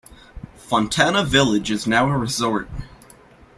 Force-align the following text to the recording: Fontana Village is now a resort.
Fontana 0.57 1.23
Village 1.23 1.69
is 1.69 1.85
now 1.85 2.09
a 2.09 2.17
resort. 2.17 2.67